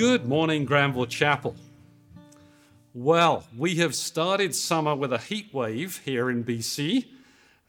[0.00, 1.54] Good morning, Granville Chapel.
[2.94, 7.04] Well, we have started summer with a heat wave here in BC,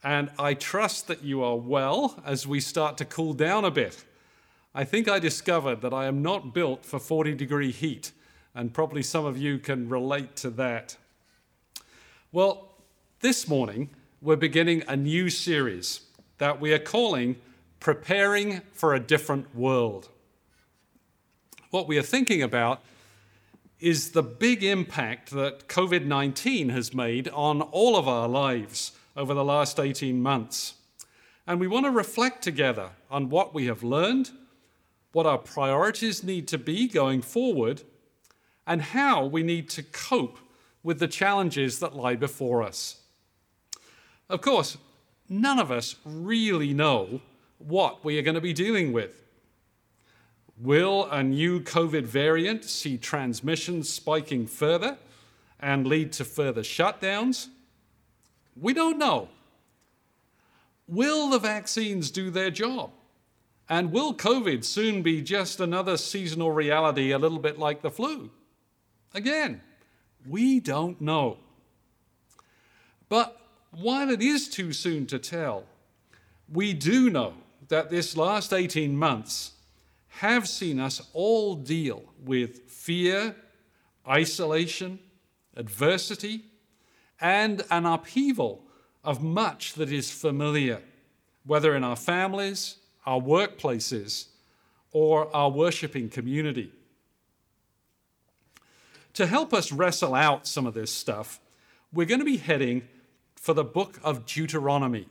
[0.02, 4.06] and I trust that you are well as we start to cool down a bit.
[4.74, 8.12] I think I discovered that I am not built for 40 degree heat,
[8.54, 10.96] and probably some of you can relate to that.
[12.32, 12.70] Well,
[13.20, 13.90] this morning
[14.22, 16.00] we're beginning a new series
[16.38, 17.36] that we are calling
[17.78, 20.08] Preparing for a Different World.
[21.72, 22.82] What we are thinking about
[23.80, 29.32] is the big impact that COVID 19 has made on all of our lives over
[29.32, 30.74] the last 18 months.
[31.46, 34.32] And we want to reflect together on what we have learned,
[35.12, 37.84] what our priorities need to be going forward,
[38.66, 40.38] and how we need to cope
[40.82, 43.00] with the challenges that lie before us.
[44.28, 44.76] Of course,
[45.26, 47.22] none of us really know
[47.56, 49.21] what we are going to be dealing with.
[50.58, 54.98] Will a new COVID variant see transmission spiking further
[55.58, 57.48] and lead to further shutdowns?
[58.60, 59.28] We don't know.
[60.86, 62.90] Will the vaccines do their job?
[63.68, 68.30] And will COVID soon be just another seasonal reality, a little bit like the flu?
[69.14, 69.62] Again,
[70.26, 71.38] we don't know.
[73.08, 75.64] But while it is too soon to tell,
[76.52, 77.34] we do know
[77.68, 79.52] that this last 18 months
[80.20, 83.34] have seen us all deal with fear,
[84.06, 84.98] isolation,
[85.56, 86.44] adversity,
[87.20, 88.64] and an upheaval
[89.04, 90.80] of much that is familiar,
[91.44, 94.26] whether in our families, our workplaces,
[94.92, 96.70] or our worshiping community.
[99.14, 101.40] To help us wrestle out some of this stuff,
[101.92, 102.88] we're going to be heading
[103.34, 105.06] for the book of Deuteronomy.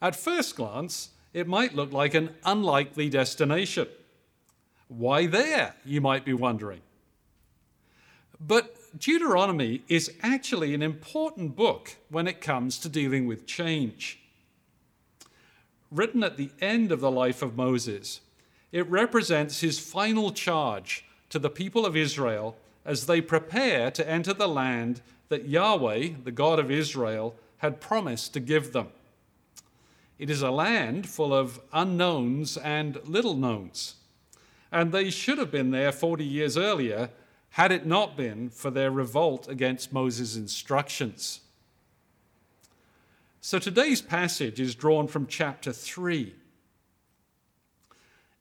[0.00, 3.88] At first glance, it might look like an unlikely destination.
[4.88, 6.80] Why there, you might be wondering.
[8.38, 14.18] But Deuteronomy is actually an important book when it comes to dealing with change.
[15.90, 18.20] Written at the end of the life of Moses,
[18.70, 24.32] it represents his final charge to the people of Israel as they prepare to enter
[24.34, 28.88] the land that Yahweh, the God of Israel, had promised to give them.
[30.22, 33.96] It is a land full of unknowns and little knowns.
[34.70, 37.10] And they should have been there 40 years earlier
[37.50, 41.40] had it not been for their revolt against Moses' instructions.
[43.40, 46.32] So today's passage is drawn from chapter 3.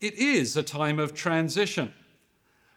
[0.01, 1.95] It is a time of transition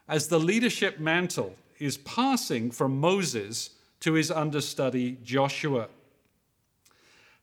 [0.08, 3.68] as the leadership mantle is passing from Moses
[4.00, 5.88] to his understudy Joshua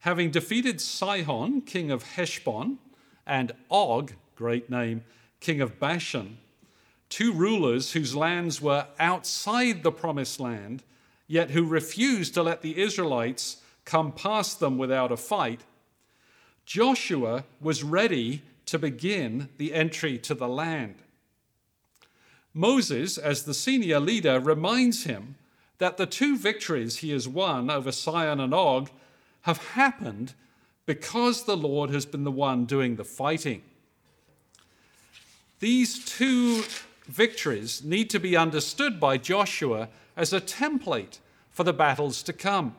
[0.02, 2.78] having defeated Sihon, king of Heshbon,
[3.26, 5.04] and Og, great name,
[5.40, 6.38] king of Bashan,
[7.10, 10.84] two rulers whose lands were outside the promised land,
[11.28, 15.62] yet who refused to let the Israelites come past them without a fight,
[16.66, 20.96] Joshua was ready to begin the entry to the land.
[22.54, 25.36] Moses, as the senior leader, reminds him
[25.78, 28.90] that the two victories he has won over Sihon and Og
[29.42, 30.34] have happened
[30.86, 33.62] because the Lord has been the one doing the fighting.
[35.60, 36.64] These two
[37.06, 41.20] victories need to be understood by Joshua as a template
[41.50, 42.76] for the battles to come.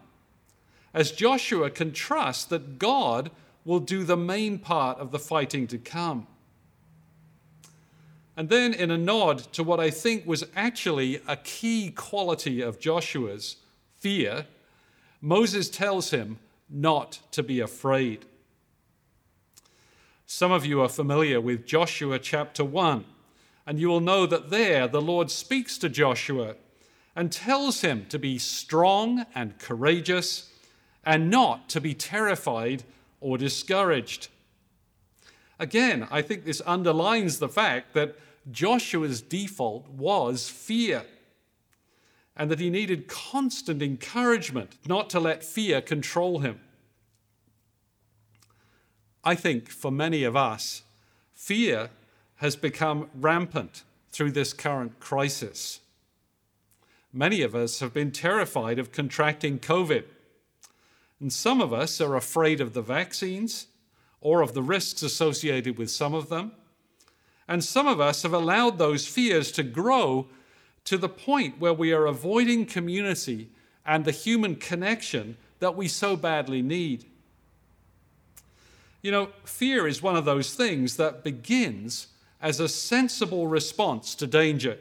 [0.94, 3.30] As Joshua can trust that God
[3.64, 6.26] will do the main part of the fighting to come.
[8.36, 12.80] And then, in a nod to what I think was actually a key quality of
[12.80, 13.56] Joshua's
[13.98, 14.46] fear,
[15.20, 16.38] Moses tells him
[16.72, 18.24] not to be afraid.
[20.26, 23.04] Some of you are familiar with Joshua chapter 1,
[23.66, 26.56] and you will know that there the Lord speaks to Joshua
[27.14, 30.50] and tells him to be strong and courageous
[31.04, 32.84] and not to be terrified
[33.20, 34.28] or discouraged.
[35.58, 38.16] Again, I think this underlines the fact that
[38.50, 41.04] Joshua's default was fear
[42.36, 46.60] and that he needed constant encouragement not to let fear control him.
[49.24, 50.82] I think for many of us,
[51.32, 51.90] fear
[52.36, 55.80] has become rampant through this current crisis.
[57.12, 60.04] Many of us have been terrified of contracting COVID.
[61.20, 63.68] And some of us are afraid of the vaccines
[64.20, 66.52] or of the risks associated with some of them.
[67.46, 70.26] And some of us have allowed those fears to grow
[70.84, 73.50] to the point where we are avoiding community
[73.86, 77.04] and the human connection that we so badly need.
[79.02, 82.06] You know, fear is one of those things that begins
[82.40, 84.78] as a sensible response to danger,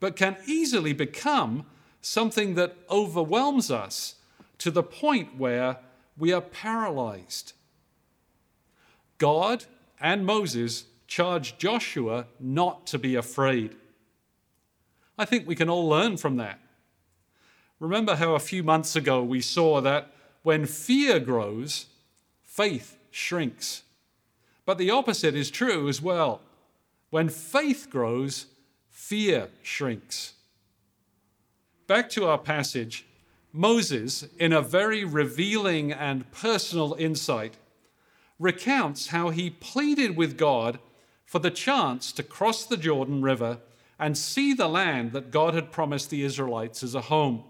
[0.00, 1.64] but can easily become
[2.02, 4.16] something that overwhelms us
[4.58, 5.78] to the point where
[6.16, 7.54] we are paralyzed.
[9.18, 9.64] God
[9.98, 13.76] and Moses charged Joshua not to be afraid.
[15.18, 16.60] I think we can all learn from that.
[17.80, 20.12] Remember how a few months ago we saw that
[20.42, 21.86] when fear grows,
[22.44, 23.82] faith shrinks.
[24.66, 26.42] But the opposite is true as well.
[27.08, 28.46] When faith grows,
[28.90, 30.34] fear shrinks.
[31.86, 33.06] Back to our passage,
[33.52, 37.54] Moses, in a very revealing and personal insight,
[38.38, 40.78] recounts how he pleaded with God
[41.24, 43.60] for the chance to cross the Jordan River
[43.98, 47.44] and see the land that God had promised the Israelites as a home.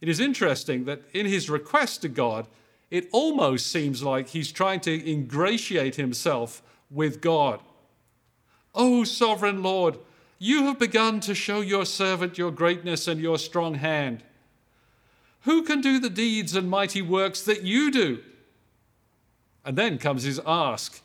[0.00, 2.46] It is interesting that in his request to God,
[2.92, 7.58] it almost seems like he's trying to ingratiate himself with God.
[8.74, 9.98] O sovereign Lord,
[10.38, 14.22] you have begun to show your servant your greatness and your strong hand.
[15.44, 18.22] Who can do the deeds and mighty works that you do?
[19.64, 21.00] And then comes his ask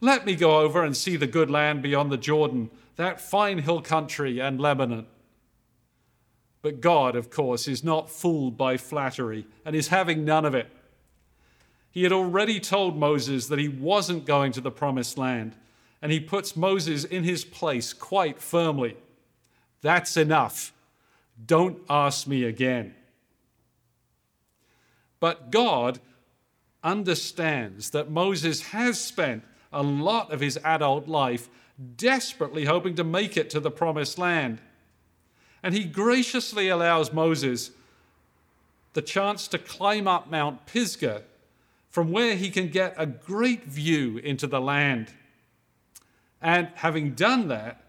[0.00, 3.82] Let me go over and see the good land beyond the Jordan, that fine hill
[3.82, 5.06] country and Lebanon.
[6.62, 10.70] But God, of course, is not fooled by flattery and is having none of it.
[11.98, 15.56] He had already told Moses that he wasn't going to the promised land
[16.00, 18.96] and he puts Moses in his place quite firmly.
[19.82, 20.72] That's enough.
[21.44, 22.94] Don't ask me again.
[25.18, 25.98] But God
[26.84, 29.42] understands that Moses has spent
[29.72, 31.48] a lot of his adult life
[31.96, 34.60] desperately hoping to make it to the promised land.
[35.64, 37.72] And he graciously allows Moses
[38.92, 41.24] the chance to climb up Mount Pisgah
[41.88, 45.12] from where he can get a great view into the land.
[46.40, 47.84] And having done that,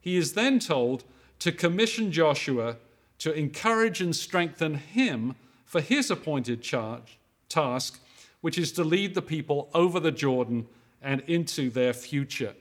[0.00, 1.04] he is then told
[1.40, 2.76] to commission Joshua
[3.18, 7.18] to encourage and strengthen him for his appointed charge,
[7.48, 8.00] task,
[8.40, 10.66] which is to lead the people over the Jordan
[11.02, 12.54] and into their future.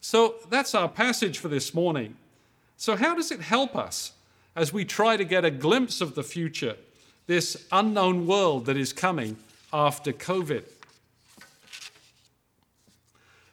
[0.00, 2.16] So that's our passage for this morning.
[2.76, 4.12] So, how does it help us
[4.54, 6.76] as we try to get a glimpse of the future,
[7.28, 9.36] this unknown world that is coming
[9.72, 10.64] after COVID?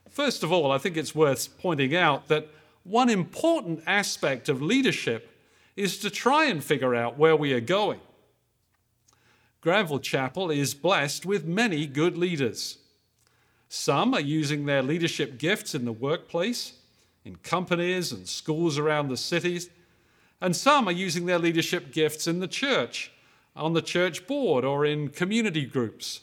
[0.10, 2.48] First of all, I think it's worth pointing out that
[2.84, 5.30] one important aspect of leadership
[5.76, 8.00] is to try and figure out where we are going.
[9.60, 12.78] Granville Chapel is blessed with many good leaders.
[13.68, 16.74] Some are using their leadership gifts in the workplace,
[17.26, 19.70] in companies and schools around the cities,
[20.40, 23.12] and some are using their leadership gifts in the church,
[23.56, 26.22] on the church board, or in community groups.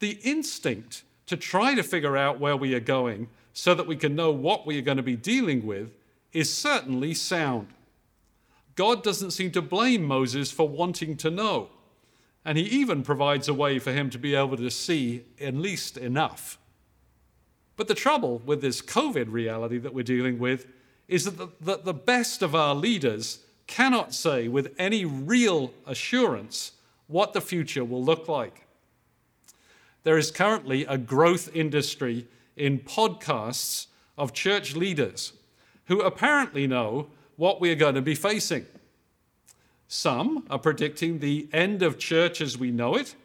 [0.00, 4.14] The instinct to try to figure out where we are going so that we can
[4.14, 5.92] know what we are going to be dealing with
[6.32, 7.68] is certainly sound.
[8.74, 11.70] God doesn't seem to blame Moses for wanting to know,
[12.44, 15.96] and he even provides a way for him to be able to see at least
[15.96, 16.58] enough.
[17.76, 20.66] But the trouble with this COVID reality that we're dealing with
[21.08, 26.72] is that the, that the best of our leaders cannot say with any real assurance
[27.06, 28.66] what the future will look like
[30.06, 35.32] there is currently a growth industry in podcasts of church leaders
[35.86, 38.66] who apparently know what we are going to be facing.
[39.88, 43.16] Some are predicting the end of church as we know it.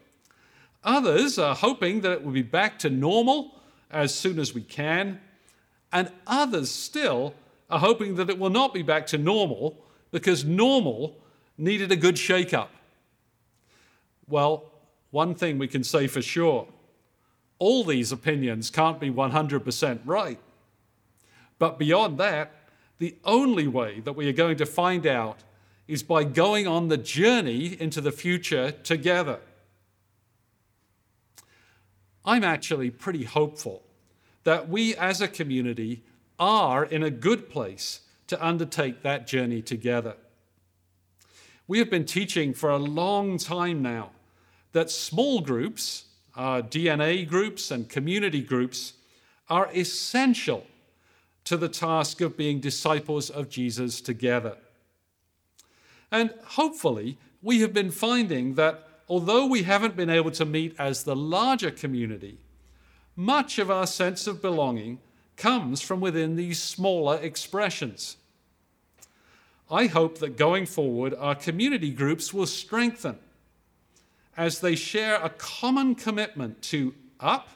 [0.83, 3.61] Others are hoping that it will be back to normal
[3.91, 5.21] as soon as we can.
[5.93, 7.35] And others still
[7.69, 9.77] are hoping that it will not be back to normal
[10.11, 11.17] because normal
[11.57, 12.71] needed a good shake up.
[14.27, 14.71] Well,
[15.11, 16.67] one thing we can say for sure
[17.59, 20.39] all these opinions can't be 100% right.
[21.59, 22.51] But beyond that,
[22.97, 25.43] the only way that we are going to find out
[25.87, 29.39] is by going on the journey into the future together.
[32.25, 33.83] I'm actually pretty hopeful
[34.43, 36.01] that we as a community
[36.39, 38.01] are in a good place
[38.31, 40.15] to undertake that journey together.
[41.67, 44.11] We have been teaching for a long time now
[44.71, 46.05] that small groups,
[46.37, 48.93] uh, DNA groups and community groups,
[49.49, 50.65] are essential
[51.43, 54.55] to the task of being disciples of Jesus together.
[56.09, 61.03] And hopefully, we have been finding that although we haven't been able to meet as
[61.03, 62.37] the larger community,
[63.13, 64.99] much of our sense of belonging
[65.35, 68.15] comes from within these smaller expressions.
[69.71, 73.17] I hope that going forward, our community groups will strengthen
[74.35, 77.47] as they share a common commitment to up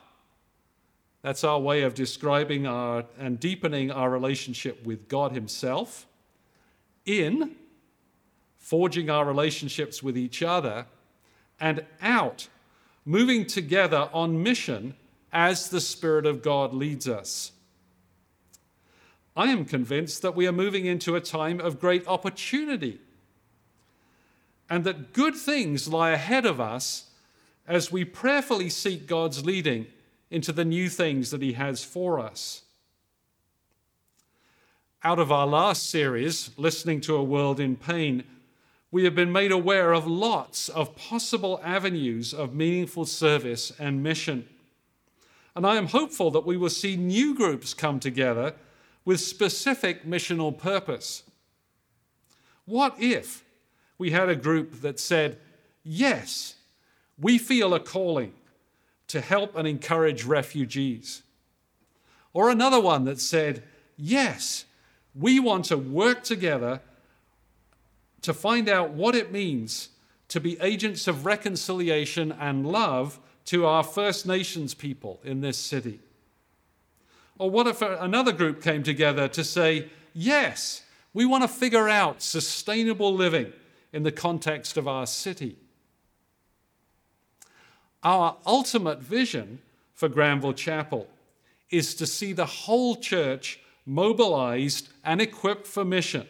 [1.26, 6.06] That's our way of describing our and deepening our relationship with God Himself.
[7.04, 7.56] In,
[8.60, 10.86] forging our relationships with each other.
[11.60, 12.48] And out,
[13.06, 14.94] moving together on mission
[15.34, 17.54] as the Spirit of God leads us.
[19.36, 23.00] I am convinced that we are moving into a time of great opportunity
[24.70, 27.10] and that good things lie ahead of us
[27.68, 29.88] as we prayerfully seek God's leading
[30.32, 32.64] into the new things that He has for us.
[35.04, 38.24] Out of our last series, Listening to a World in Pain,
[38.90, 44.48] we have been made aware of lots of possible avenues of meaningful service and mission.
[45.56, 48.56] And I am hopeful that we will see new groups come together
[49.06, 51.24] with specific missional purpose.
[52.66, 53.44] What if
[53.98, 55.38] we had a group that said,
[55.84, 56.56] Yes,
[57.20, 58.34] we feel a calling
[59.08, 61.22] to help and encourage refugees.
[62.34, 63.64] Or another one that said,
[63.96, 64.66] Yes,
[65.14, 66.82] we want to work together
[68.24, 69.90] to find out what it means
[70.30, 76.00] to be agents of reconciliation and love to our First Nations people in this city.
[77.38, 82.22] Or what if another group came together to say, Yes, we want to figure out
[82.22, 83.52] sustainable living
[83.92, 85.58] in the context of our city?
[88.04, 89.60] Our ultimate vision
[89.94, 91.08] for Granville Chapel
[91.70, 96.28] is to see the whole church mobilized and equipped for mission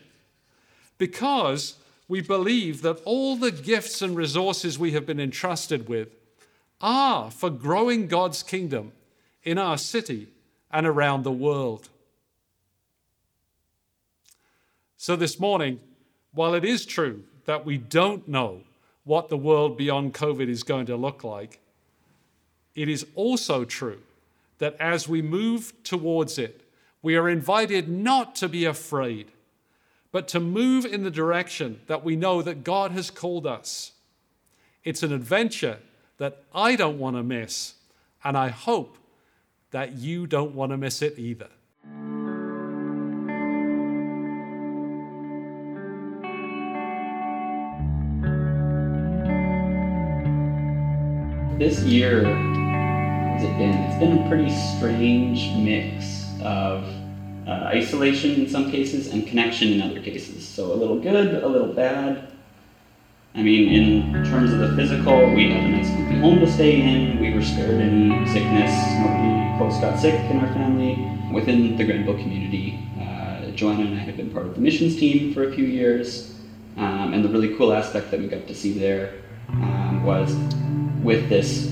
[0.97, 1.75] because
[2.07, 6.09] we believe that all the gifts and resources we have been entrusted with
[6.81, 8.91] are for growing God's kingdom
[9.43, 10.27] in our city
[10.75, 11.87] and around the world.
[14.97, 15.79] So, this morning,
[16.33, 18.59] while it is true that we don't know
[19.05, 21.61] what the world beyond COVID is going to look like,
[22.75, 24.01] it is also true
[24.57, 26.67] that as we move towards it,
[27.01, 29.31] we are invited not to be afraid,
[30.11, 33.93] but to move in the direction that we know that God has called us.
[34.83, 35.79] It's an adventure
[36.17, 37.75] that I don't want to miss,
[38.25, 38.97] and I hope
[39.75, 41.49] that you don't want to miss it either.
[51.59, 53.73] This year has it been?
[53.73, 56.85] It's been a pretty strange mix of
[57.45, 60.47] uh, isolation in some cases and connection in other cases.
[60.47, 62.29] So a little good, a little bad.
[63.33, 66.79] I mean, in terms of the physical, we had a nice comfy home to stay
[66.79, 67.19] in.
[67.19, 68.71] We were spared any sickness.
[69.01, 70.97] Nobody close got sick in our family.
[71.31, 75.33] Within the Granville community, uh, Joanna and I had been part of the missions team
[75.33, 76.35] for a few years.
[76.77, 79.13] Um, and the really cool aspect that we got to see there
[79.49, 80.35] um, was
[81.03, 81.71] with this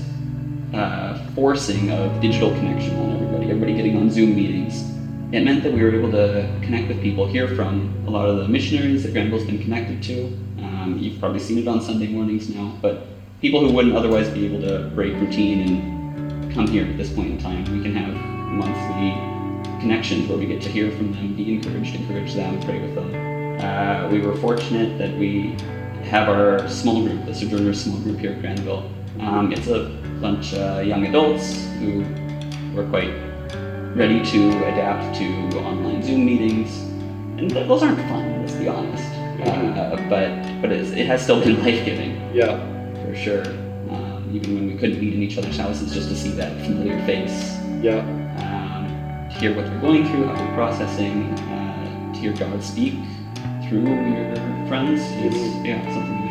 [0.72, 4.82] uh, forcing of digital connection on everybody, everybody getting on Zoom meetings.
[5.32, 8.36] It meant that we were able to connect with people, hear from a lot of
[8.36, 10.24] the missionaries that Granville's been connected to.
[10.58, 13.02] Um, you've probably seen it on Sunday mornings now, but
[13.40, 16.03] people who wouldn't otherwise be able to break routine and
[16.54, 19.10] come here at this point in time, we can have monthly
[19.80, 23.60] connections where we get to hear from them, be encouraged, encourage them, pray with them.
[23.60, 25.56] Uh, we were fortunate that we
[26.04, 28.88] have our small group, the Sojourners small group here at Granville.
[29.20, 32.04] Um, it's a bunch of young adults who
[32.74, 33.12] were quite
[33.96, 36.78] ready to adapt to online Zoom meetings.
[37.38, 39.04] And those aren't fun, let's be honest.
[39.44, 42.34] Uh, but but it has still been life giving.
[42.34, 42.58] Yeah.
[43.04, 43.63] For sure.
[44.34, 47.56] Even when we couldn't meet in each other's houses, just to see that familiar face.
[47.80, 48.00] Yeah.
[48.42, 52.94] Um, to hear what they're going through, how they're processing, uh, to hear God speak
[53.68, 54.34] through your
[54.68, 56.24] friends is yeah something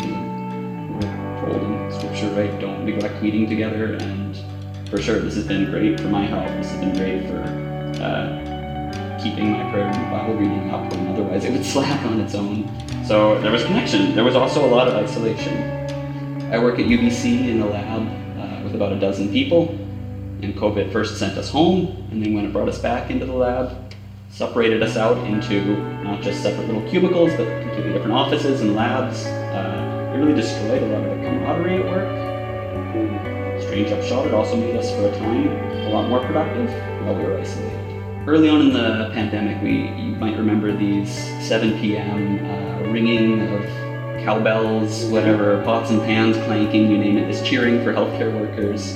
[0.94, 2.60] we're told in scripture, right?
[2.60, 3.96] Don't neglect meeting together.
[3.96, 4.38] And
[4.90, 6.50] for sure, this has been great for my health.
[6.58, 7.42] This has been great for
[8.04, 12.36] uh, keeping my prayer and Bible reading up when otherwise it would slack on its
[12.36, 12.70] own.
[13.06, 14.16] So there was connection.
[14.16, 15.83] There was also a lot of isolation.
[16.54, 18.08] I work at UBC in a lab
[18.38, 19.70] uh, with about a dozen people,
[20.44, 23.34] and COVID first sent us home, and then when it brought us back into the
[23.34, 23.92] lab,
[24.30, 29.26] separated us out into not just separate little cubicles, but completely different offices and labs.
[29.26, 33.64] Uh, it really destroyed a lot of the camaraderie at work.
[33.64, 36.70] Strange upshot, it also made us, for a time, a lot more productive
[37.04, 38.28] while we were isolated.
[38.28, 41.12] Early on in the pandemic, we you might remember these
[41.48, 42.46] 7 p.m.
[42.46, 43.83] Uh, ringing of
[44.24, 48.96] cowbells, whatever, pots and pans clanking, you name it, this cheering for healthcare workers.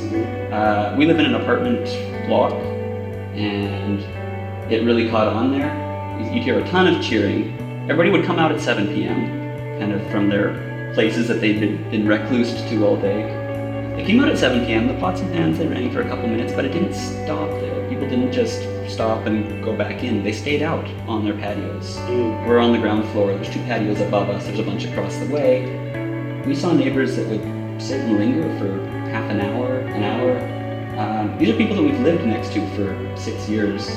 [0.51, 1.86] Uh, we live in an apartment
[2.27, 2.53] block,
[3.34, 4.01] and
[4.72, 5.86] it really caught on there.
[6.34, 7.53] You'd hear a ton of cheering.
[7.89, 11.89] Everybody would come out at 7 p.m., kind of from their places that they'd been,
[11.91, 13.24] been reclused to all day.
[13.98, 14.88] They came out at 7 p.m.
[14.88, 17.89] The pots and pans they rang for a couple minutes, but it didn't stop there.
[17.89, 20.24] People didn't just stop and go back in.
[20.24, 21.98] They stayed out on their patios.
[21.98, 22.48] Mm.
[22.48, 23.34] We're on the ground floor.
[23.34, 24.46] There's two patios above us.
[24.46, 26.44] There's a bunch across the way.
[26.46, 30.58] We saw neighbors that would sit and linger for half an hour, an hour.
[30.98, 33.88] Um, these are people that we've lived next to for six years,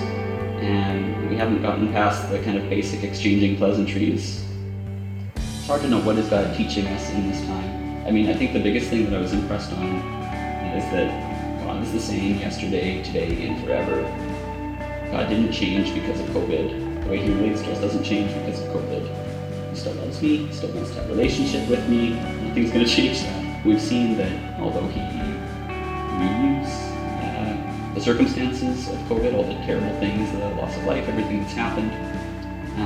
[0.61, 4.45] and we haven't gotten past the kind of basic exchanging pleasantries.
[5.37, 8.07] It's hard to know what is God teaching us in this time.
[8.07, 9.97] I mean, I think the biggest thing that I was impressed on
[10.77, 14.03] is that God is the same yesterday, today, and forever.
[15.11, 17.03] God didn't change because of COVID.
[17.03, 19.71] The way He relates to us doesn't change because of COVID.
[19.71, 20.47] He still loves me.
[20.47, 22.11] He still wants to have a relationship with me.
[22.11, 23.67] Nothing's going to change that.
[23.67, 26.71] We've seen that although He reuse
[27.25, 31.55] uh, the circumstances of COVID, all the terrible things, the loss of life, everything that's
[31.55, 31.91] happened,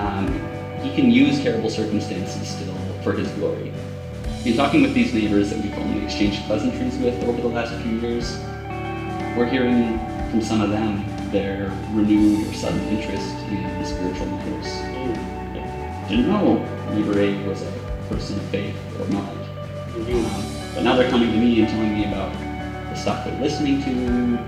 [0.01, 0.33] um,
[0.81, 3.71] He can use terrible circumstances still for His glory.
[4.47, 7.99] In talking with these neighbors that we've only exchanged pleasantries with over the last few
[7.99, 8.39] years,
[9.37, 9.99] we're hearing
[10.31, 14.67] from some of them their renewed or sudden interest in the spiritual matters.
[14.95, 16.09] Mm.
[16.09, 16.65] Didn't know
[16.95, 17.73] neighbor A was a
[18.09, 19.29] person of faith or not.
[19.97, 22.33] Um, but now they're coming to me and telling me about
[22.89, 23.91] the stuff they're listening to,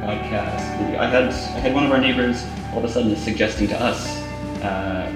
[0.06, 0.96] podcasts.
[0.96, 3.80] I had I had one of our neighbors all of a sudden is suggesting to
[3.82, 4.06] us.
[4.62, 5.10] Uh,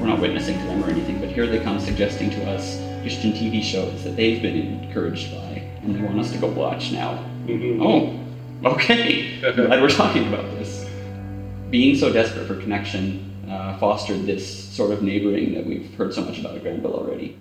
[0.00, 3.32] we're not witnessing to them or anything, but here they come suggesting to us Christian
[3.32, 7.24] TV shows that they've been encouraged by, and they want us to go watch now.
[7.46, 7.78] Mhm.
[7.80, 9.38] Oh, okay.
[9.54, 10.81] Glad we're talking about this.
[11.72, 16.20] Being so desperate for connection uh, fostered this sort of neighboring that we've heard so
[16.22, 17.38] much about at Granville already.